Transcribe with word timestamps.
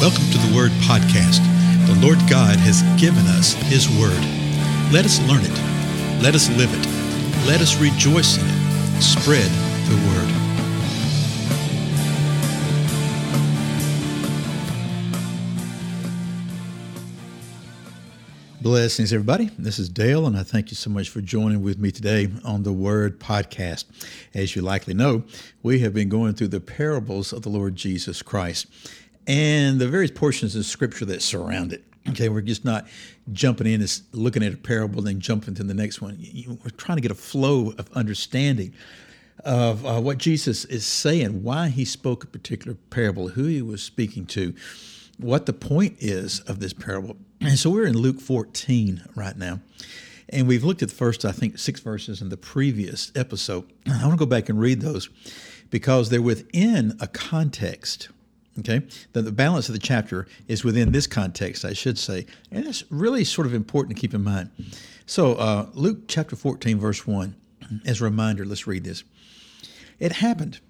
Welcome 0.00 0.30
to 0.30 0.38
the 0.38 0.56
Word 0.56 0.70
Podcast. 0.88 1.44
The 1.86 1.94
Lord 2.00 2.16
God 2.20 2.56
has 2.56 2.80
given 2.98 3.26
us 3.26 3.52
His 3.52 3.86
Word. 3.86 4.18
Let 4.90 5.04
us 5.04 5.20
learn 5.28 5.42
it. 5.44 6.22
Let 6.22 6.34
us 6.34 6.48
live 6.56 6.72
it. 6.72 6.86
Let 7.46 7.60
us 7.60 7.78
rejoice 7.78 8.38
in 8.38 8.46
it. 8.46 9.02
Spread 9.02 9.50
the 9.90 9.96
Word. 10.08 10.40
Blessings, 18.62 19.12
everybody. 19.12 19.50
This 19.58 19.78
is 19.78 19.90
Dale, 19.90 20.26
and 20.26 20.36
I 20.36 20.44
thank 20.44 20.70
you 20.70 20.76
so 20.76 20.88
much 20.88 21.10
for 21.10 21.20
joining 21.20 21.62
with 21.62 21.78
me 21.78 21.90
today 21.90 22.30
on 22.44 22.62
the 22.62 22.72
Word 22.72 23.20
Podcast. 23.20 23.84
As 24.32 24.56
you 24.56 24.62
likely 24.62 24.94
know, 24.94 25.24
we 25.62 25.80
have 25.80 25.92
been 25.92 26.08
going 26.08 26.34
through 26.34 26.48
the 26.48 26.60
parables 26.60 27.34
of 27.34 27.42
the 27.42 27.48
Lord 27.50 27.76
Jesus 27.76 28.22
Christ 28.22 28.66
and 29.26 29.78
the 29.78 29.88
various 29.88 30.10
portions 30.10 30.56
of 30.56 30.64
Scripture 30.64 31.04
that 31.06 31.22
surround 31.22 31.72
it. 31.72 31.84
Okay, 32.08 32.28
we're 32.28 32.40
just 32.40 32.64
not 32.64 32.86
jumping 33.32 33.66
in 33.66 33.80
and 33.80 34.00
looking 34.12 34.42
at 34.42 34.54
a 34.54 34.56
parable, 34.56 35.02
then 35.02 35.20
jumping 35.20 35.54
to 35.54 35.62
the 35.62 35.74
next 35.74 36.00
one. 36.00 36.18
We're 36.48 36.70
trying 36.70 36.96
to 36.96 37.02
get 37.02 37.10
a 37.10 37.16
flow 37.16 37.72
of 37.78 37.90
understanding 37.92 38.74
of 39.44 39.86
uh, 39.86 40.00
what 40.00 40.18
Jesus 40.18 40.64
is 40.64 40.86
saying, 40.86 41.42
why 41.42 41.68
he 41.68 41.84
spoke 41.84 42.24
a 42.24 42.26
particular 42.26 42.76
parable, 42.90 43.28
who 43.28 43.44
he 43.44 43.62
was 43.62 43.82
speaking 43.82 44.26
to, 44.26 44.54
what 45.18 45.46
the 45.46 45.52
point 45.52 45.96
is 45.98 46.40
of 46.40 46.60
this 46.60 46.72
parable. 46.72 47.16
And 47.40 47.58
so 47.58 47.70
we're 47.70 47.86
in 47.86 47.96
Luke 47.96 48.20
14 48.20 49.02
right 49.14 49.36
now. 49.36 49.60
And 50.28 50.46
we've 50.46 50.64
looked 50.64 50.82
at 50.82 50.90
the 50.90 50.94
first, 50.94 51.24
I 51.24 51.32
think, 51.32 51.58
six 51.58 51.80
verses 51.80 52.22
in 52.22 52.28
the 52.28 52.36
previous 52.36 53.10
episode. 53.16 53.70
I 53.86 54.06
want 54.06 54.12
to 54.12 54.24
go 54.24 54.26
back 54.26 54.48
and 54.48 54.60
read 54.60 54.80
those 54.80 55.08
because 55.70 56.08
they're 56.08 56.22
within 56.22 56.96
a 57.00 57.08
context 57.08 58.08
Okay, 58.60 58.82
the, 59.12 59.22
the 59.22 59.32
balance 59.32 59.68
of 59.68 59.74
the 59.74 59.80
chapter 59.80 60.26
is 60.48 60.64
within 60.64 60.92
this 60.92 61.06
context, 61.06 61.64
I 61.64 61.72
should 61.72 61.98
say, 61.98 62.26
and 62.50 62.66
that's 62.66 62.84
really 62.90 63.24
sort 63.24 63.46
of 63.46 63.54
important 63.54 63.96
to 63.96 64.00
keep 64.00 64.14
in 64.14 64.22
mind. 64.22 64.50
So, 65.06 65.34
uh, 65.34 65.66
Luke 65.74 66.08
chapter 66.08 66.36
14, 66.36 66.78
verse 66.78 67.06
1, 67.06 67.34
as 67.84 68.00
a 68.00 68.04
reminder, 68.04 68.44
let's 68.44 68.66
read 68.66 68.84
this. 68.84 69.02
It 69.98 70.12
happened 70.12 70.60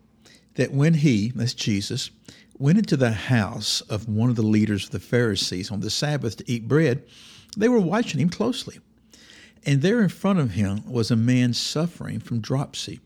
that 0.55 0.73
when 0.73 0.95
he, 0.95 1.33
that's 1.35 1.55
Jesus, 1.55 2.11
went 2.59 2.79
into 2.79 2.97
the 2.97 3.13
house 3.13 3.81
of 3.83 4.09
one 4.09 4.31
of 4.31 4.37
the 4.37 4.43
leaders 4.43 4.85
of 4.85 4.91
the 4.91 5.01
Pharisees 5.01 5.71
on 5.71 5.81
the 5.81 5.91
Sabbath 5.91 6.37
to 6.37 6.51
eat 6.51 6.69
bread, 6.69 7.03
they 7.57 7.69
were 7.69 7.81
watching 7.81 8.21
him 8.21 8.31
closely. 8.31 8.79
And 9.65 9.83
there 9.83 10.01
in 10.01 10.09
front 10.09 10.39
of 10.39 10.53
him 10.53 10.83
was 10.91 11.11
a 11.11 11.17
man 11.17 11.55
suffering 11.55 12.21
from 12.21 12.41
dropsy. 12.41 13.01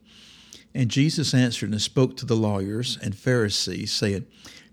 And 0.75 0.91
Jesus 0.91 1.33
answered 1.33 1.71
and 1.71 1.81
spoke 1.81 2.17
to 2.17 2.27
the 2.27 2.37
lawyers 2.37 2.99
and 3.01 3.15
Pharisees, 3.15 3.93
saying, 3.93 4.27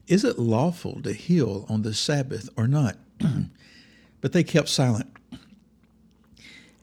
is 0.07 0.23
it 0.23 0.39
lawful 0.39 1.01
to 1.03 1.13
heal 1.13 1.65
on 1.69 1.83
the 1.83 1.93
Sabbath 1.93 2.49
or 2.57 2.67
not? 2.67 2.97
but 4.21 4.33
they 4.33 4.43
kept 4.43 4.69
silent. 4.69 5.11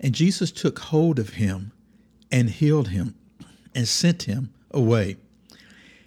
And 0.00 0.14
Jesus 0.14 0.50
took 0.50 0.78
hold 0.78 1.18
of 1.18 1.30
him 1.30 1.72
and 2.30 2.50
healed 2.50 2.88
him 2.88 3.14
and 3.74 3.88
sent 3.88 4.24
him 4.24 4.52
away. 4.70 5.16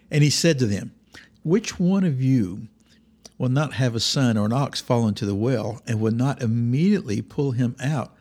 And 0.09 0.23
he 0.23 0.30
said 0.30 0.59
to 0.59 0.66
them, 0.66 0.94
Which 1.44 1.80
one 1.80 2.03
of 2.03 2.22
you 2.22 2.68
will 3.38 3.50
not 3.50 3.73
have 3.73 3.96
a 3.96 4.00
son 4.00 4.38
or 4.38 4.46
an 4.46 4.53
ox 4.53 4.80
fall 4.80 5.08
into 5.08 5.25
the 5.25 5.36
well 5.36 5.81
and 5.88 6.00
will 6.00 6.12
not 6.12 6.42
immediately 6.42 7.22
pull 7.22 7.52
him 7.52 7.75
out 7.81 8.16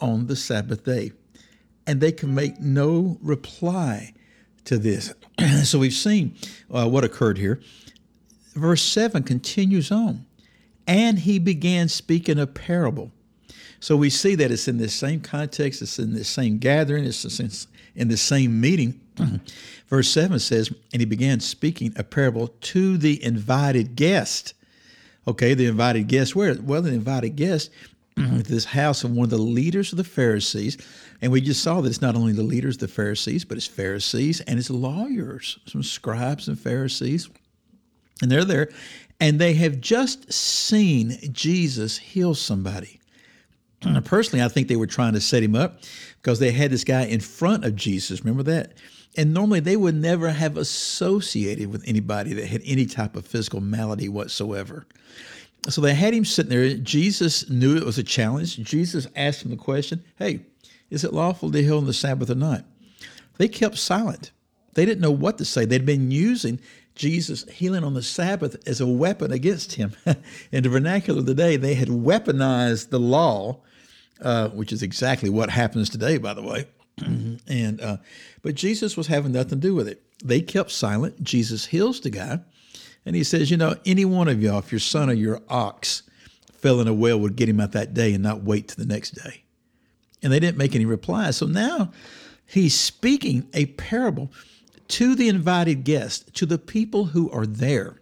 on 0.00 0.26
the 0.26 0.36
Sabbath 0.36 0.84
day? 0.84 1.12
And 1.86 2.00
they 2.00 2.12
can 2.12 2.34
make 2.34 2.60
no 2.60 3.16
reply 3.22 4.12
to 4.64 4.76
this. 4.76 5.14
so 5.64 5.78
we've 5.78 5.92
seen 5.92 6.36
uh, 6.70 6.88
what 6.88 7.04
occurred 7.04 7.38
here 7.38 7.60
verse 8.56 8.82
7 8.82 9.22
continues 9.22 9.90
on. 9.90 10.26
And 10.86 11.18
he 11.18 11.38
began 11.38 11.88
speaking 11.88 12.38
a 12.38 12.46
parable. 12.46 13.10
So 13.80 13.96
we 13.96 14.10
see 14.10 14.34
that 14.36 14.50
it's 14.50 14.68
in 14.68 14.78
this 14.78 14.94
same 14.94 15.20
context, 15.20 15.82
it's 15.82 15.98
in 15.98 16.14
this 16.14 16.28
same 16.28 16.58
gathering, 16.58 17.04
it's 17.04 17.40
in 17.94 18.08
the 18.08 18.16
same 18.16 18.60
meeting. 18.60 19.00
verse 19.88 20.08
7 20.08 20.38
says, 20.38 20.72
And 20.92 21.00
he 21.00 21.06
began 21.06 21.40
speaking 21.40 21.92
a 21.96 22.04
parable 22.04 22.48
to 22.48 22.96
the 22.96 23.22
invited 23.22 23.96
guest. 23.96 24.54
Okay, 25.28 25.54
the 25.54 25.66
invited 25.66 26.06
guest, 26.06 26.36
where? 26.36 26.54
Well, 26.60 26.82
the 26.82 26.92
invited 26.92 27.36
guest 27.36 27.70
this 28.16 28.64
house 28.64 29.04
of 29.04 29.10
one 29.10 29.24
of 29.24 29.30
the 29.30 29.38
leaders 29.38 29.92
of 29.92 29.98
the 29.98 30.04
Pharisees. 30.04 30.78
And 31.20 31.30
we 31.30 31.40
just 31.40 31.62
saw 31.62 31.80
that 31.80 31.88
it's 31.88 32.00
not 32.00 32.16
only 32.16 32.32
the 32.32 32.42
leaders 32.42 32.76
of 32.76 32.80
the 32.80 32.88
Pharisees, 32.88 33.44
but 33.44 33.56
it's 33.56 33.66
Pharisees 33.66 34.40
and 34.42 34.58
it's 34.58 34.70
lawyers, 34.70 35.58
some 35.66 35.82
scribes 35.82 36.48
and 36.48 36.58
Pharisees. 36.58 37.28
And 38.22 38.30
they're 38.30 38.44
there, 38.44 38.70
and 39.20 39.38
they 39.38 39.54
have 39.54 39.80
just 39.80 40.32
seen 40.32 41.18
Jesus 41.32 41.98
heal 41.98 42.34
somebody. 42.34 43.00
Personally, 44.04 44.44
I 44.44 44.48
think 44.48 44.68
they 44.68 44.76
were 44.76 44.86
trying 44.86 45.12
to 45.14 45.20
set 45.20 45.42
him 45.42 45.54
up 45.54 45.80
because 46.22 46.38
they 46.38 46.50
had 46.50 46.70
this 46.70 46.84
guy 46.84 47.04
in 47.04 47.20
front 47.20 47.64
of 47.64 47.76
Jesus. 47.76 48.24
Remember 48.24 48.42
that? 48.44 48.72
And 49.16 49.32
normally 49.32 49.60
they 49.60 49.76
would 49.76 49.94
never 49.94 50.30
have 50.30 50.56
associated 50.56 51.72
with 51.72 51.86
anybody 51.86 52.34
that 52.34 52.46
had 52.46 52.62
any 52.64 52.84
type 52.84 53.16
of 53.16 53.26
physical 53.26 53.60
malady 53.60 54.08
whatsoever. 54.08 54.86
So 55.68 55.80
they 55.80 55.94
had 55.94 56.14
him 56.14 56.24
sitting 56.24 56.50
there. 56.50 56.74
Jesus 56.74 57.48
knew 57.48 57.76
it 57.76 57.84
was 57.84 57.98
a 57.98 58.02
challenge. 58.02 58.58
Jesus 58.58 59.06
asked 59.16 59.44
him 59.44 59.50
the 59.50 59.56
question 59.56 60.04
Hey, 60.16 60.40
is 60.90 61.02
it 61.02 61.12
lawful 61.12 61.50
to 61.50 61.62
heal 61.62 61.78
on 61.78 61.86
the 61.86 61.92
Sabbath 61.92 62.30
or 62.30 62.34
not? 62.34 62.64
They 63.38 63.48
kept 63.48 63.78
silent. 63.78 64.30
They 64.74 64.84
didn't 64.84 65.00
know 65.00 65.10
what 65.10 65.38
to 65.38 65.44
say. 65.44 65.64
They'd 65.64 65.86
been 65.86 66.10
using 66.10 66.60
Jesus 66.96 67.44
healing 67.50 67.84
on 67.84 67.94
the 67.94 68.02
Sabbath 68.02 68.56
as 68.66 68.80
a 68.80 68.86
weapon 68.86 69.30
against 69.30 69.74
him. 69.74 69.92
In 70.50 70.62
the 70.62 70.68
vernacular 70.68 71.20
of 71.20 71.26
the 71.26 71.34
day, 71.34 71.56
they 71.56 71.74
had 71.74 71.88
weaponized 71.88 72.88
the 72.88 72.98
law, 72.98 73.60
uh, 74.20 74.48
which 74.48 74.72
is 74.72 74.82
exactly 74.82 75.30
what 75.30 75.50
happens 75.50 75.88
today, 75.88 76.18
by 76.18 76.34
the 76.34 76.42
way. 76.42 76.66
and 77.46 77.80
uh, 77.80 77.98
but 78.42 78.54
Jesus 78.54 78.96
was 78.96 79.06
having 79.06 79.32
nothing 79.32 79.50
to 79.50 79.56
do 79.56 79.74
with 79.74 79.86
it. 79.86 80.02
They 80.24 80.40
kept 80.40 80.70
silent. 80.70 81.22
Jesus 81.22 81.66
heals 81.66 82.00
the 82.00 82.10
guy, 82.10 82.40
and 83.04 83.14
he 83.14 83.22
says, 83.22 83.50
"You 83.50 83.58
know, 83.58 83.76
any 83.84 84.06
one 84.06 84.28
of 84.28 84.42
y'all, 84.42 84.58
if 84.58 84.72
your 84.72 84.78
son 84.78 85.10
or 85.10 85.14
your 85.14 85.42
ox 85.48 86.02
fell 86.52 86.80
in 86.80 86.88
a 86.88 86.94
well, 86.94 87.20
would 87.20 87.36
get 87.36 87.50
him 87.50 87.60
out 87.60 87.72
that 87.72 87.92
day 87.92 88.14
and 88.14 88.22
not 88.22 88.42
wait 88.42 88.68
to 88.68 88.76
the 88.76 88.86
next 88.86 89.10
day." 89.10 89.44
And 90.22 90.32
they 90.32 90.40
didn't 90.40 90.56
make 90.56 90.74
any 90.74 90.86
reply. 90.86 91.30
So 91.32 91.44
now 91.44 91.92
he's 92.46 92.74
speaking 92.74 93.46
a 93.52 93.66
parable 93.66 94.32
to 94.88 95.14
the 95.14 95.28
invited 95.28 95.84
guest, 95.84 96.34
to 96.34 96.46
the 96.46 96.58
people 96.58 97.06
who 97.06 97.30
are 97.30 97.46
there. 97.46 98.00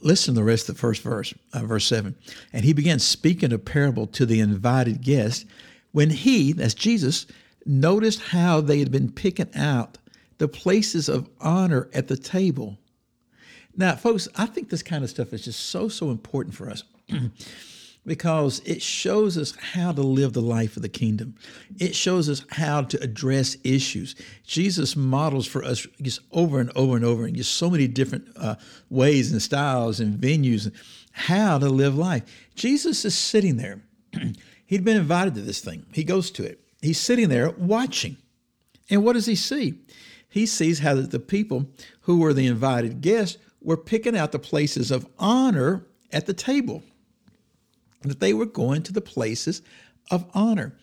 Listen 0.00 0.34
to 0.34 0.40
the 0.40 0.44
rest 0.44 0.68
of 0.68 0.76
the 0.76 0.80
first 0.80 1.02
verse, 1.02 1.34
uh, 1.52 1.60
verse 1.60 1.86
7. 1.86 2.14
And 2.52 2.64
he 2.64 2.72
began 2.72 2.98
speaking 2.98 3.52
a 3.52 3.58
parable 3.58 4.06
to 4.08 4.24
the 4.24 4.40
invited 4.40 5.02
guest 5.02 5.44
when 5.92 6.10
he, 6.10 6.52
that's 6.52 6.74
Jesus, 6.74 7.26
noticed 7.66 8.20
how 8.20 8.60
they 8.60 8.78
had 8.78 8.92
been 8.92 9.10
picking 9.10 9.54
out 9.54 9.98
the 10.38 10.48
places 10.48 11.08
of 11.08 11.28
honor 11.40 11.88
at 11.92 12.08
the 12.08 12.16
table. 12.16 12.78
Now, 13.76 13.96
folks, 13.96 14.28
I 14.36 14.46
think 14.46 14.70
this 14.70 14.82
kind 14.82 15.04
of 15.04 15.10
stuff 15.10 15.32
is 15.32 15.44
just 15.44 15.60
so, 15.68 15.88
so 15.88 16.10
important 16.10 16.54
for 16.54 16.70
us. 16.70 16.84
because 18.08 18.60
it 18.64 18.82
shows 18.82 19.38
us 19.38 19.54
how 19.56 19.92
to 19.92 20.00
live 20.00 20.32
the 20.32 20.42
life 20.42 20.76
of 20.76 20.82
the 20.82 20.88
kingdom. 20.88 21.36
It 21.78 21.94
shows 21.94 22.28
us 22.28 22.44
how 22.50 22.82
to 22.82 23.00
address 23.02 23.56
issues. 23.62 24.16
Jesus 24.44 24.96
models 24.96 25.46
for 25.46 25.62
us 25.62 25.86
just 26.02 26.20
over 26.32 26.58
and 26.58 26.72
over 26.74 26.96
and 26.96 27.04
over 27.04 27.26
in 27.26 27.34
just 27.34 27.54
so 27.54 27.70
many 27.70 27.86
different 27.86 28.28
uh, 28.36 28.56
ways 28.90 29.30
and 29.30 29.40
styles 29.40 30.00
and 30.00 30.18
venues 30.18 30.72
how 31.12 31.58
to 31.58 31.68
live 31.68 31.96
life. 31.96 32.24
Jesus 32.54 33.04
is 33.04 33.14
sitting 33.14 33.56
there. 33.56 33.82
He'd 34.66 34.84
been 34.84 34.96
invited 34.96 35.34
to 35.34 35.42
this 35.42 35.60
thing. 35.60 35.86
He 35.92 36.04
goes 36.04 36.30
to 36.32 36.44
it. 36.44 36.60
He's 36.80 36.98
sitting 36.98 37.28
there 37.28 37.50
watching. 37.50 38.16
And 38.90 39.04
what 39.04 39.14
does 39.14 39.26
he 39.26 39.34
see? 39.34 39.74
He 40.28 40.46
sees 40.46 40.80
how 40.80 40.94
the 40.94 41.18
people 41.18 41.66
who 42.02 42.18
were 42.18 42.32
the 42.32 42.46
invited 42.46 43.00
guests 43.00 43.38
were 43.60 43.76
picking 43.76 44.16
out 44.16 44.32
the 44.32 44.38
places 44.38 44.90
of 44.90 45.06
honor 45.18 45.86
at 46.12 46.26
the 46.26 46.34
table 46.34 46.82
that 48.02 48.20
they 48.20 48.32
were 48.32 48.46
going 48.46 48.82
to 48.84 48.92
the 48.92 49.00
places 49.00 49.62
of 50.10 50.24
honor. 50.34 50.74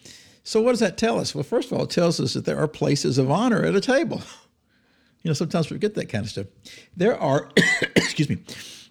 So, 0.44 0.62
what 0.62 0.72
does 0.72 0.80
that 0.80 0.98
tell 0.98 1.20
us? 1.20 1.34
Well, 1.34 1.44
first 1.44 1.72
of 1.72 1.78
all, 1.78 1.86
it 1.86 1.90
tells 1.90 2.20
us 2.20 2.34
that 2.34 2.46
there 2.46 2.60
are 2.60 2.68
places 2.68 3.18
of 3.18 3.32
honor 3.32 3.64
at 3.64 3.76
a 3.76 3.82
table. 3.82 4.22
You 5.24 5.30
know, 5.30 5.34
sometimes 5.34 5.72
we 5.72 5.78
forget 5.78 5.96
that 5.96 6.08
kind 6.08 6.24
of 6.24 6.30
stuff. 6.30 6.46
There 6.96 7.20
are, 7.20 7.50
excuse 7.96 8.30
me, 8.30 8.38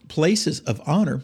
places 0.08 0.58
of 0.62 0.80
honor 0.84 1.22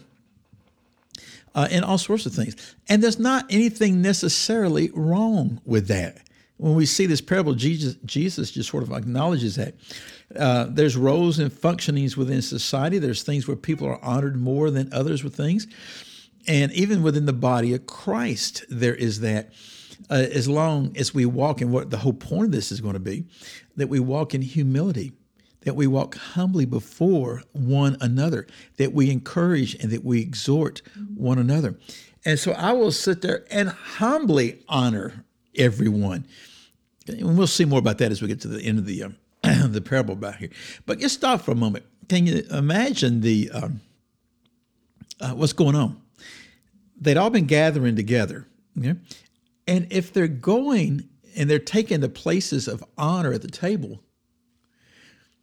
uh, 1.53 1.67
in 1.69 1.83
all 1.83 1.97
sorts 1.97 2.25
of 2.25 2.33
things. 2.33 2.75
And 2.87 3.03
there's 3.03 3.19
not 3.19 3.45
anything 3.49 4.01
necessarily 4.01 4.89
wrong 4.93 5.59
with 5.65 5.87
that. 5.87 6.19
When 6.55 6.75
we 6.75 6.85
see 6.85 7.07
this 7.07 7.21
parable, 7.21 7.55
Jesus, 7.55 7.95
Jesus 8.05 8.51
just 8.51 8.69
sort 8.69 8.83
of 8.83 8.91
acknowledges 8.93 9.55
that. 9.55 9.73
Uh, 10.33 10.67
there's 10.69 10.95
roles 10.95 11.39
and 11.39 11.51
functionings 11.51 12.15
within 12.15 12.41
society. 12.41 12.99
There's 12.99 13.23
things 13.23 13.47
where 13.47 13.57
people 13.57 13.87
are 13.87 14.01
honored 14.01 14.37
more 14.37 14.71
than 14.71 14.93
others 14.93 15.25
with 15.25 15.35
things. 15.35 15.67
And 16.47 16.71
even 16.73 17.03
within 17.03 17.25
the 17.25 17.33
body 17.33 17.73
of 17.73 17.85
Christ, 17.85 18.65
there 18.69 18.95
is 18.95 19.19
that. 19.21 19.51
Uh, 20.09 20.15
as 20.33 20.49
long 20.49 20.91
as 20.97 21.13
we 21.13 21.25
walk 21.25 21.61
in 21.61 21.71
what 21.71 21.89
the 21.89 21.97
whole 21.97 22.11
point 22.11 22.45
of 22.45 22.51
this 22.51 22.71
is 22.71 22.81
going 22.81 22.95
to 22.95 22.99
be, 22.99 23.23
that 23.77 23.87
we 23.87 23.99
walk 23.99 24.33
in 24.33 24.41
humility, 24.41 25.13
that 25.61 25.75
we 25.75 25.87
walk 25.87 26.15
humbly 26.15 26.65
before 26.65 27.43
one 27.53 27.95
another, 28.01 28.47
that 28.77 28.93
we 28.93 29.09
encourage 29.11 29.75
and 29.75 29.91
that 29.91 30.03
we 30.03 30.19
exhort 30.21 30.81
one 31.15 31.37
another. 31.37 31.77
And 32.25 32.37
so 32.37 32.51
I 32.53 32.73
will 32.73 32.91
sit 32.91 33.21
there 33.21 33.45
and 33.51 33.69
humbly 33.69 34.63
honor 34.67 35.25
everyone. 35.55 36.25
And 37.07 37.37
we'll 37.37 37.47
see 37.47 37.65
more 37.65 37.79
about 37.79 37.97
that 37.99 38.11
as 38.11 38.21
we 38.21 38.27
get 38.27 38.41
to 38.41 38.47
the 38.47 38.61
end 38.61 38.79
of 38.79 38.85
the 38.85 39.03
um, 39.03 39.15
the 39.71 39.81
parable 39.81 40.13
about 40.13 40.35
here. 40.35 40.49
But 40.85 40.99
just 40.99 41.15
stop 41.15 41.41
for 41.41 41.51
a 41.51 41.55
moment. 41.55 41.85
Can 42.09 42.27
you 42.27 42.43
imagine 42.51 43.21
the 43.21 43.49
um, 43.51 43.81
uh, 45.19 45.31
what's 45.31 45.53
going 45.53 45.75
on? 45.75 46.00
They'd 47.01 47.17
all 47.17 47.31
been 47.31 47.47
gathering 47.47 47.95
together, 47.95 48.47
and 49.67 49.87
if 49.91 50.13
they're 50.13 50.27
going 50.27 51.09
and 51.35 51.49
they're 51.49 51.59
taking 51.59 51.99
the 51.99 52.09
places 52.09 52.67
of 52.67 52.83
honor 52.97 53.33
at 53.33 53.41
the 53.41 53.49
table, 53.49 54.01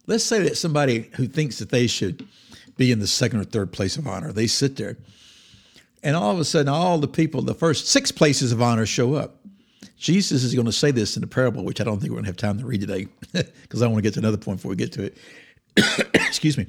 let's 0.07 0.23
say 0.23 0.41
that 0.43 0.57
somebody 0.57 1.09
who 1.15 1.27
thinks 1.27 1.59
that 1.59 1.69
they 1.69 1.85
should 1.87 2.25
be 2.77 2.91
in 2.91 2.99
the 2.99 3.07
second 3.07 3.41
or 3.41 3.43
third 3.43 3.73
place 3.73 3.97
of 3.97 4.07
honor, 4.07 4.31
they 4.31 4.47
sit 4.47 4.77
there, 4.77 4.97
and 6.01 6.15
all 6.15 6.31
of 6.31 6.39
a 6.39 6.45
sudden, 6.45 6.69
all 6.69 6.97
the 6.97 7.07
people, 7.07 7.41
the 7.41 7.53
first 7.53 7.87
six 7.87 8.11
places 8.11 8.51
of 8.51 8.61
honor, 8.61 8.85
show 8.85 9.15
up. 9.15 9.35
Jesus 9.97 10.43
is 10.43 10.55
going 10.55 10.65
to 10.65 10.71
say 10.71 10.91
this 10.91 11.17
in 11.17 11.21
the 11.21 11.27
parable, 11.27 11.65
which 11.65 11.81
I 11.81 11.83
don't 11.83 11.99
think 11.99 12.11
we're 12.11 12.21
going 12.21 12.23
to 12.23 12.29
have 12.29 12.37
time 12.37 12.57
to 12.59 12.65
read 12.65 12.79
today 12.79 13.07
because 13.33 13.81
I 13.81 13.87
want 13.87 13.97
to 13.97 14.01
get 14.01 14.13
to 14.13 14.19
another 14.19 14.37
point 14.37 14.59
before 14.59 14.69
we 14.69 14.77
get 14.77 14.93
to 14.93 15.03
it. 15.03 15.17
Excuse 16.13 16.57
me. 16.57 16.67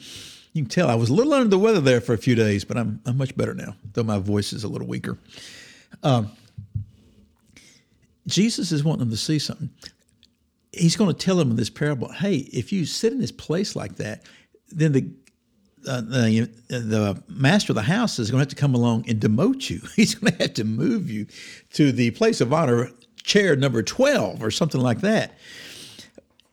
You 0.52 0.62
can 0.62 0.69
tell 0.70 0.88
I 0.88 0.94
was 0.94 1.11
a 1.11 1.14
little 1.14 1.32
under 1.32 1.49
the 1.49 1.58
weather 1.58 1.81
there 1.81 2.00
for 2.00 2.12
a 2.12 2.19
few 2.19 2.35
days, 2.35 2.64
but 2.64 2.76
I'm, 2.76 3.00
I'm 3.06 3.17
much 3.17 3.37
better 3.37 3.55
now, 3.55 3.76
though 3.93 4.02
my 4.02 4.19
voice 4.19 4.52
is 4.52 4.64
a 4.64 4.69
little 4.69 4.88
weaker. 4.88 5.17
Um, 6.02 6.32
Jesus 8.26 8.73
is 8.73 8.82
wanting 8.82 9.00
them 9.00 9.11
to 9.11 9.17
see 9.17 9.38
something. 9.38 9.70
He's 10.73 10.97
going 10.97 11.12
to 11.12 11.19
tell 11.19 11.37
them 11.37 11.50
in 11.50 11.56
this 11.56 11.70
parable, 11.70 12.11
hey, 12.12 12.37
if 12.37 12.73
you 12.73 12.85
sit 12.85 13.12
in 13.12 13.20
this 13.20 13.32
place 13.32 13.75
like 13.75 13.97
that, 13.97 14.25
then 14.70 14.93
the 14.93 15.11
uh, 15.88 16.02
the, 16.02 16.50
the 16.69 17.23
master 17.29 17.73
of 17.73 17.75
the 17.75 17.82
house 17.82 18.19
is 18.19 18.31
going 18.31 18.38
to 18.38 18.43
have 18.43 18.49
to 18.49 18.56
come 18.56 18.75
along 18.75 19.02
and 19.08 19.19
demote 19.19 19.70
you. 19.70 19.81
He's 19.97 20.14
going 20.14 20.32
to 20.35 20.43
have 20.43 20.55
to 20.55 20.64
move 20.64 21.11
you 21.11 21.26
to 21.73 21.91
the 21.91 22.11
place 22.11 22.43
of 22.43 22.52
honor 22.52 22.91
chair 23.23 23.56
number 23.56 23.82
12 23.82 24.43
or 24.43 24.50
something 24.50 24.81
like 24.81 25.00
that. 25.00 25.38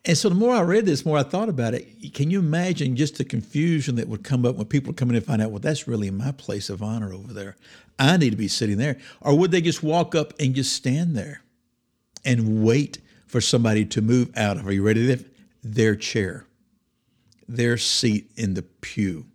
And 0.08 0.18
so 0.18 0.30
the 0.30 0.36
more 0.36 0.56
I 0.56 0.62
read 0.62 0.86
this, 0.86 1.02
the 1.02 1.10
more 1.10 1.18
I 1.18 1.24
thought 1.24 1.50
about 1.50 1.74
it. 1.74 2.14
Can 2.14 2.32
you 2.32 2.40
imagine 2.40 2.96
just 2.96 3.18
the 3.18 3.26
confusion 3.26 3.96
that 3.96 4.08
would 4.08 4.24
come 4.24 4.46
up 4.46 4.56
when 4.56 4.66
people 4.66 4.94
come 4.94 5.10
in 5.10 5.18
and 5.18 5.26
find 5.26 5.42
out, 5.42 5.52
well, 5.52 5.60
that's 5.60 5.86
really 5.86 6.10
my 6.10 6.32
place 6.32 6.70
of 6.70 6.82
honor 6.82 7.14
over 7.14 7.34
there. 7.34 7.58
I 8.00 8.16
need 8.16 8.30
to 8.30 8.38
be 8.38 8.48
sitting 8.48 8.78
there. 8.78 8.98
Or 9.20 9.38
would 9.38 9.52
they 9.52 9.60
just 9.60 9.84
walk 9.84 10.16
up 10.16 10.34
and 10.40 10.56
just 10.56 10.72
stand 10.72 11.18
there 11.18 11.42
and 12.24 12.64
wait 12.64 13.00
for 13.28 13.42
somebody 13.42 13.84
to 13.84 14.02
move 14.02 14.32
out 14.38 14.56
of, 14.56 14.66
are 14.66 14.72
you 14.72 14.82
ready? 14.82 15.26
Their 15.62 15.98
chair, 15.98 16.46
their 17.50 17.78
seat 17.78 18.32
in 18.38 18.54
the 18.54 18.64
pew. 18.64 19.26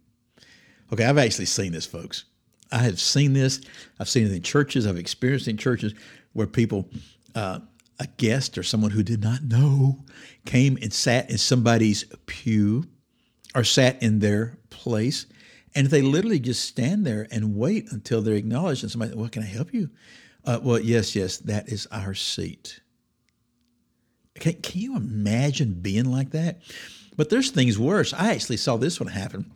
Okay, 0.90 1.04
I've 1.04 1.18
actually 1.18 1.44
seen 1.44 1.72
this, 1.72 1.84
folks. 1.84 2.24
I 2.70 2.78
have 2.78 2.98
seen 2.98 3.34
this. 3.34 3.60
I've 4.00 4.08
seen 4.08 4.26
it 4.26 4.32
in 4.32 4.40
churches. 4.40 4.86
I've 4.86 4.96
experienced 4.96 5.48
in 5.48 5.58
churches 5.58 5.92
where 6.32 6.46
people 6.46 6.88
uh, 7.34 7.58
a 7.98 8.06
guest 8.16 8.58
or 8.58 8.62
someone 8.62 8.90
who 8.90 9.02
did 9.02 9.22
not 9.22 9.42
know 9.42 10.04
came 10.44 10.78
and 10.82 10.92
sat 10.92 11.30
in 11.30 11.38
somebody's 11.38 12.04
pew 12.26 12.84
or 13.54 13.64
sat 13.64 14.02
in 14.02 14.18
their 14.18 14.58
place. 14.70 15.26
And 15.74 15.86
they 15.86 16.02
literally 16.02 16.40
just 16.40 16.64
stand 16.64 17.06
there 17.06 17.26
and 17.30 17.56
wait 17.56 17.90
until 17.92 18.20
they're 18.20 18.34
acknowledged. 18.34 18.82
And 18.82 18.92
somebody, 18.92 19.14
well, 19.14 19.28
can 19.28 19.42
I 19.42 19.46
help 19.46 19.72
you? 19.72 19.90
Uh, 20.44 20.60
well, 20.62 20.80
yes, 20.80 21.14
yes, 21.14 21.38
that 21.38 21.68
is 21.68 21.86
our 21.90 22.14
seat. 22.14 22.80
Can, 24.38 24.54
can 24.54 24.80
you 24.80 24.96
imagine 24.96 25.74
being 25.74 26.10
like 26.10 26.30
that? 26.30 26.62
But 27.16 27.30
there's 27.30 27.50
things 27.50 27.78
worse. 27.78 28.12
I 28.12 28.32
actually 28.32 28.56
saw 28.56 28.76
this 28.76 28.98
one 28.98 29.08
happen. 29.08 29.50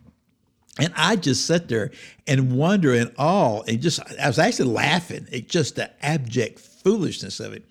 And 0.79 0.93
I 0.95 1.15
just 1.15 1.45
sat 1.45 1.67
there 1.67 1.91
and 2.27 2.55
wonder 2.55 2.93
and 2.93 3.11
awe 3.17 3.61
and 3.67 3.81
just, 3.81 3.99
I 4.19 4.27
was 4.27 4.37
actually 4.37 4.71
laughing 4.71 5.27
at 5.33 5.49
just 5.49 5.75
the 5.75 5.91
abject 6.05 6.59
foolishness 6.59 7.39
of 7.39 7.53
it. 7.53 7.65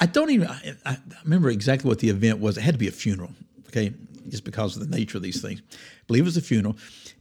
I 0.00 0.06
don't 0.06 0.30
even, 0.30 0.48
I, 0.48 0.76
I 0.84 0.98
remember 1.24 1.50
exactly 1.50 1.88
what 1.88 1.98
the 1.98 2.08
event 2.08 2.38
was. 2.40 2.58
It 2.58 2.62
had 2.62 2.74
to 2.74 2.78
be 2.78 2.88
a 2.88 2.92
funeral, 2.92 3.30
okay, 3.68 3.92
just 4.28 4.44
because 4.44 4.76
of 4.76 4.88
the 4.88 4.96
nature 4.96 5.18
of 5.18 5.22
these 5.22 5.40
things. 5.40 5.60
I 5.70 5.76
believe 6.06 6.22
it 6.22 6.26
was 6.26 6.36
a 6.36 6.42
funeral. 6.42 6.76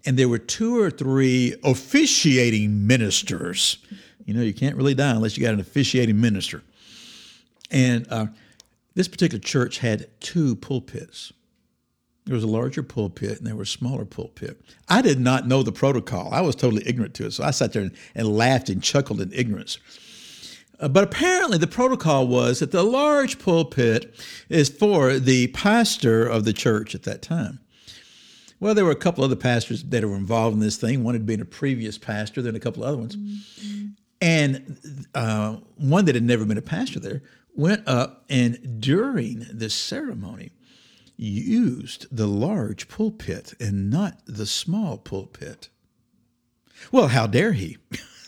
And 0.05 0.17
there 0.17 0.29
were 0.29 0.39
two 0.39 0.79
or 0.79 0.89
three 0.89 1.55
officiating 1.63 2.87
ministers. 2.87 3.77
You 4.25 4.33
know, 4.33 4.41
you 4.41 4.53
can't 4.53 4.75
really 4.75 4.93
die 4.93 5.11
unless 5.11 5.37
you 5.37 5.43
got 5.43 5.53
an 5.53 5.59
officiating 5.59 6.19
minister. 6.19 6.63
And 7.71 8.07
uh, 8.09 8.27
this 8.95 9.07
particular 9.07 9.41
church 9.41 9.79
had 9.79 10.07
two 10.19 10.55
pulpits. 10.55 11.33
There 12.25 12.35
was 12.35 12.43
a 12.43 12.47
larger 12.47 12.83
pulpit 12.83 13.37
and 13.37 13.47
there 13.47 13.55
was 13.55 13.69
a 13.69 13.71
smaller 13.71 14.05
pulpit. 14.05 14.61
I 14.87 15.01
did 15.01 15.19
not 15.19 15.47
know 15.47 15.61
the 15.61 15.73
protocol. 15.73 16.29
I 16.31 16.41
was 16.41 16.55
totally 16.55 16.83
ignorant 16.85 17.13
to 17.15 17.25
it. 17.25 17.33
So 17.33 17.43
I 17.43 17.51
sat 17.51 17.73
there 17.73 17.81
and, 17.81 17.91
and 18.15 18.27
laughed 18.27 18.69
and 18.69 18.81
chuckled 18.81 19.19
in 19.19 19.33
ignorance. 19.33 19.77
Uh, 20.79 20.87
but 20.87 21.03
apparently, 21.03 21.57
the 21.57 21.67
protocol 21.67 22.27
was 22.27 22.59
that 22.59 22.71
the 22.71 22.83
large 22.83 23.39
pulpit 23.39 24.19
is 24.49 24.69
for 24.69 25.19
the 25.19 25.47
pastor 25.47 26.25
of 26.25 26.45
the 26.45 26.53
church 26.53 26.95
at 26.95 27.03
that 27.03 27.21
time. 27.21 27.59
Well, 28.59 28.73
there 28.73 28.85
were 28.85 28.91
a 28.91 28.95
couple 28.95 29.23
other 29.23 29.35
pastors 29.35 29.83
that 29.83 30.05
were 30.05 30.15
involved 30.15 30.53
in 30.53 30.61
this 30.61 30.77
thing. 30.77 31.03
One 31.03 31.15
had 31.15 31.25
been 31.25 31.41
a 31.41 31.45
previous 31.45 31.97
pastor, 31.97 32.41
then 32.41 32.55
a 32.55 32.59
couple 32.59 32.83
other 32.83 32.97
ones. 32.97 33.15
Mm-hmm. 33.15 33.87
And 34.21 35.07
uh, 35.13 35.57
one 35.75 36.05
that 36.05 36.15
had 36.15 36.23
never 36.23 36.45
been 36.45 36.57
a 36.57 36.61
pastor 36.61 37.01
there 37.01 37.23
went 37.55 37.85
up 37.87 38.23
and 38.29 38.79
during 38.79 39.45
the 39.51 39.69
ceremony 39.69 40.53
used 41.17 42.07
the 42.09 42.25
large 42.25 42.87
pulpit 42.87 43.53
and 43.59 43.89
not 43.89 44.19
the 44.25 44.45
small 44.45 44.97
pulpit. 44.97 45.69
Well, 46.91 47.09
how 47.09 47.27
dare 47.27 47.51
he? 47.51 47.77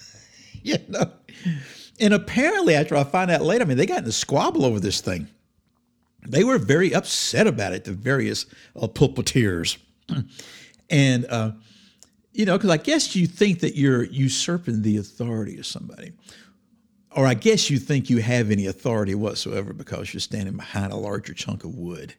you 0.61 0.79
know. 0.89 1.11
And 1.99 2.13
apparently, 2.13 2.75
after 2.75 2.95
I 2.95 3.03
find 3.03 3.31
out 3.31 3.41
later, 3.41 3.63
I 3.63 3.67
mean, 3.67 3.77
they 3.77 3.85
got 3.85 4.03
in 4.03 4.09
a 4.09 4.11
squabble 4.11 4.65
over 4.65 4.79
this 4.79 5.01
thing. 5.01 5.27
They 6.27 6.43
were 6.43 6.57
very 6.57 6.93
upset 6.93 7.47
about 7.47 7.73
it, 7.73 7.83
the 7.83 7.91
various 7.93 8.45
uh, 8.75 8.87
pulpiteers. 8.87 9.77
and, 10.89 11.25
uh, 11.27 11.51
you 12.33 12.45
know, 12.45 12.57
because 12.57 12.71
I 12.71 12.77
guess 12.77 13.15
you 13.15 13.27
think 13.27 13.59
that 13.61 13.75
you're 13.75 14.03
usurping 14.03 14.81
the 14.81 14.97
authority 14.97 15.57
of 15.57 15.65
somebody. 15.65 16.11
Or 17.11 17.25
I 17.25 17.33
guess 17.33 17.69
you 17.69 17.77
think 17.77 18.09
you 18.09 18.17
have 18.17 18.51
any 18.51 18.65
authority 18.65 19.15
whatsoever 19.15 19.71
because 19.71 20.13
you're 20.13 20.19
standing 20.19 20.57
behind 20.57 20.91
a 20.91 20.97
larger 20.97 21.33
chunk 21.33 21.63
of 21.63 21.75
wood. 21.75 22.13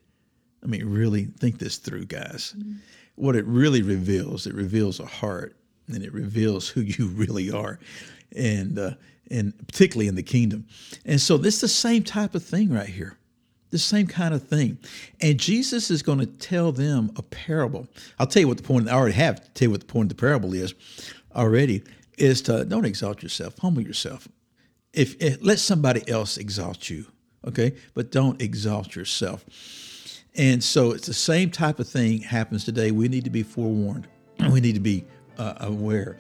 I 0.62 0.66
mean, 0.66 0.86
really 0.86 1.24
think 1.24 1.58
this 1.58 1.76
through, 1.76 2.06
guys. 2.06 2.54
Mm-hmm. 2.56 2.76
What 3.16 3.36
it 3.36 3.44
really 3.44 3.82
reveals, 3.82 4.46
it 4.46 4.54
reveals 4.54 5.00
a 5.00 5.06
heart 5.06 5.56
and 5.88 6.02
it 6.02 6.12
reveals 6.12 6.68
who 6.68 6.80
you 6.80 7.06
really 7.14 7.50
are. 7.50 7.78
And, 8.34 8.78
uh, 8.78 8.90
and 9.30 9.56
particularly 9.66 10.08
in 10.08 10.14
the 10.14 10.22
kingdom. 10.22 10.66
And 11.04 11.20
so 11.20 11.36
this 11.36 11.56
is 11.56 11.60
the 11.60 11.68
same 11.68 12.02
type 12.02 12.34
of 12.34 12.44
thing 12.44 12.70
right 12.70 12.88
here. 12.88 13.16
The 13.70 13.78
same 13.78 14.06
kind 14.06 14.32
of 14.32 14.46
thing. 14.46 14.78
And 15.20 15.38
Jesus 15.38 15.90
is 15.90 16.02
going 16.02 16.20
to 16.20 16.26
tell 16.26 16.70
them 16.70 17.10
a 17.16 17.22
parable. 17.22 17.88
I'll 18.18 18.26
tell 18.26 18.40
you 18.40 18.48
what 18.48 18.58
the 18.58 18.62
point, 18.62 18.88
I 18.88 18.92
already 18.92 19.14
have 19.14 19.42
to 19.42 19.50
tell 19.50 19.66
you 19.66 19.70
what 19.72 19.80
the 19.80 19.86
point 19.86 20.12
of 20.12 20.16
the 20.16 20.20
parable 20.20 20.54
is 20.54 20.74
already, 21.34 21.82
is 22.16 22.40
to 22.42 22.64
don't 22.64 22.84
exalt 22.84 23.22
yourself, 23.22 23.58
humble 23.58 23.82
yourself. 23.82 24.28
If, 24.92 25.20
if 25.20 25.38
let 25.42 25.58
somebody 25.58 26.08
else 26.08 26.38
exalt 26.38 26.88
you, 26.88 27.06
okay? 27.46 27.74
But 27.94 28.12
don't 28.12 28.40
exalt 28.40 28.94
yourself. 28.94 29.44
And 30.36 30.62
so 30.62 30.92
it's 30.92 31.06
the 31.06 31.14
same 31.14 31.50
type 31.50 31.78
of 31.80 31.88
thing 31.88 32.20
happens 32.20 32.64
today. 32.64 32.90
We 32.90 33.08
need 33.08 33.24
to 33.24 33.30
be 33.30 33.42
forewarned. 33.42 34.08
We 34.50 34.60
need 34.60 34.74
to 34.74 34.80
be 34.80 35.04
uh, 35.38 35.54
aware. 35.60 36.18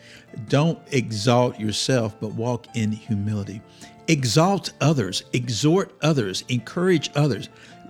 Don't 0.48 0.78
exalt 0.92 1.58
yourself, 1.58 2.16
but 2.20 2.32
walk 2.32 2.66
in 2.74 2.92
humility. 2.92 3.60
Exalt 4.08 4.72
others, 4.80 5.24
exhort 5.32 5.92
others, 6.02 6.44
encourage 6.48 7.10
others, 7.14 7.48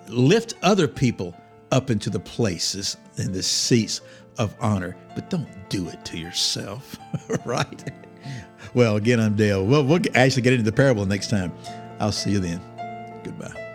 lift 0.08 0.54
other 0.62 0.88
people 0.88 1.34
up 1.72 1.90
into 1.90 2.10
the 2.10 2.20
places 2.20 2.96
and 3.18 3.34
the 3.34 3.42
seats 3.42 4.00
of 4.38 4.54
honor, 4.60 4.96
but 5.14 5.28
don't 5.30 5.48
do 5.68 5.88
it 5.88 6.04
to 6.04 6.18
yourself, 6.18 6.96
right? 7.44 7.92
Well, 8.74 8.96
again, 8.96 9.20
I'm 9.20 9.36
Dale. 9.36 9.64
Well, 9.64 9.84
we'll 9.84 10.00
actually 10.14 10.42
get 10.42 10.52
into 10.52 10.64
the 10.64 10.72
parable 10.72 11.06
next 11.06 11.30
time. 11.30 11.52
I'll 11.98 12.12
see 12.12 12.30
you 12.30 12.40
then. 12.40 12.60
Goodbye. 13.24 13.65